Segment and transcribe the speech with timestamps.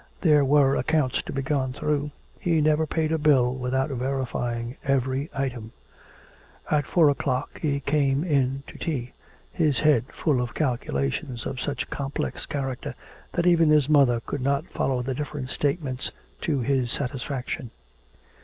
[0.21, 2.09] There were accounts to be gone through.
[2.39, 5.73] He never paid a bill without verifying every item.
[6.71, 9.11] At four o'clock he came in to tea,
[9.51, 12.95] his head full of calculations of such complex character
[13.33, 16.11] that even his mother could not follow the different statements
[16.41, 17.69] to his satisfaction.